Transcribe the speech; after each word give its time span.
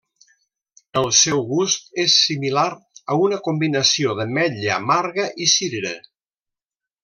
El 1.01 1.09
seu 1.17 1.43
gust 1.49 1.93
és 2.05 2.15
similar 2.21 2.65
a 3.15 3.19
una 3.27 3.39
combinació 3.49 4.19
d'ametlla 4.21 4.73
amarga 4.81 5.29
i 5.47 5.49
cirera. 5.57 5.97